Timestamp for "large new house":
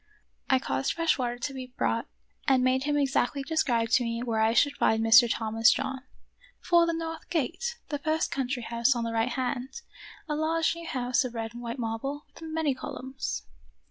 10.35-11.23